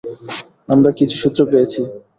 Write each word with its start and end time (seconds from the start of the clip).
আমরা 0.69 0.89
কিছু 0.99 1.15
সূত্র 1.21 1.39
পেয়েছি। 1.51 1.81